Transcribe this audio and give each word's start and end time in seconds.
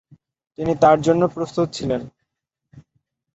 তিনি 0.57 0.73
তার 0.75 0.97
জন্য 1.01 1.21
প্রস্তুত 1.35 1.67
ছিলেন। 1.73 2.01